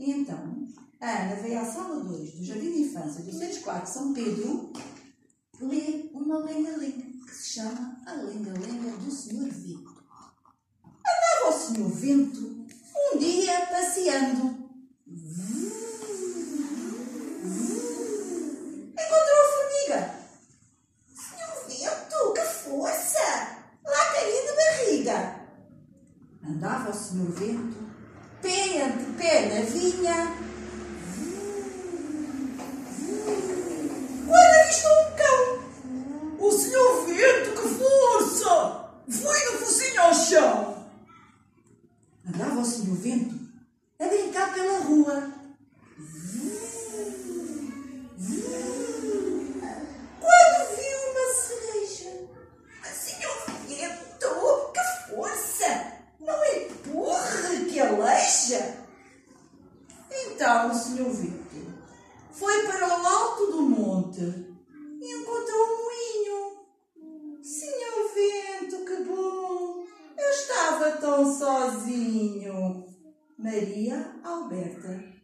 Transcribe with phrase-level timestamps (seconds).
[0.00, 0.66] E então,
[0.98, 4.14] a Ana veio à sala 2 do Jardim de Infância do Centro Escolar de São
[4.14, 4.72] Pedro
[5.60, 10.02] ler uma lenga-lenga que se chama A Lenga-Lenga do Senhor Vento.
[10.82, 12.66] Andava o Senhor Vento
[13.12, 14.58] um dia passeando.
[26.42, 27.76] Andava o Senhor Vento,
[28.50, 30.34] pé ante pé na vinha.
[34.26, 35.60] Quando avistou um cão.
[36.38, 38.90] O senhor vento, que força!
[39.08, 40.86] Foi no focinho ao chão.
[42.28, 43.34] Andava o Senhor Vento
[43.98, 45.29] a brincar pela rua.
[57.90, 58.86] Aleixa.
[60.10, 61.40] Então o Senhor Vento
[62.32, 64.20] foi para o alto do monte
[65.00, 67.42] e encontrou um moinho.
[67.42, 69.84] Senhor Vento, que bom!
[70.16, 72.84] Eu estava tão sozinho.
[73.38, 75.19] Maria Alberta.